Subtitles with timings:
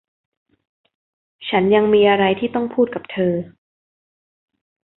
[1.49, 3.33] ฉันยังมีอะไรที่ต้องพูดกับเธอ